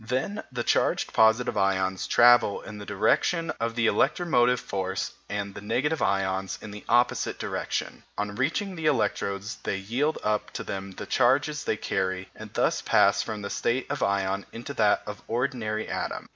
Then 0.07 0.41
the 0.51 0.63
charged 0.63 1.13
positive 1.13 1.55
ions 1.55 2.07
travel 2.07 2.61
in 2.61 2.79
the 2.79 2.87
direction 2.87 3.51
of 3.59 3.75
the 3.75 3.85
electromotive 3.85 4.59
force 4.59 5.13
and 5.29 5.53
the 5.53 5.61
negative 5.61 6.01
ions 6.01 6.57
in 6.59 6.71
the 6.71 6.83
opposite 6.89 7.37
direction. 7.37 8.01
On 8.17 8.33
reaching 8.33 8.75
the 8.75 8.87
electrodes 8.87 9.59
they 9.61 9.77
yield 9.77 10.17
up 10.23 10.49
to 10.53 10.63
them 10.63 10.93
the 10.93 11.05
charges 11.05 11.63
they 11.65 11.77
carry, 11.77 12.29
and 12.35 12.51
thus 12.55 12.81
pass 12.81 13.21
from 13.21 13.43
the 13.43 13.51
state 13.51 13.85
of 13.91 14.01
ion 14.01 14.47
into 14.51 14.73
that 14.73 15.03
of 15.05 15.21
ordinary 15.27 15.87
atom. 15.87 16.29